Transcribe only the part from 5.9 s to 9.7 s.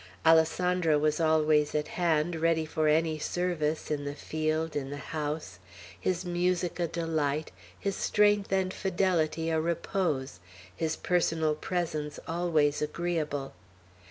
his music a delight, his strength and fidelity a